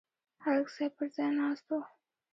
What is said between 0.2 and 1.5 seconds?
هلک ځای پر ځای